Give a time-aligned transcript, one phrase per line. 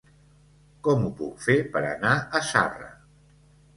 [0.87, 2.91] Com ho puc fer per anar a Zarra?